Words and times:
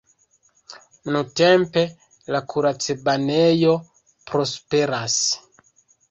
Nuntempe 1.15 1.83
la 2.35 2.41
kuracbanejo 2.53 3.75
prosperas. 4.31 5.19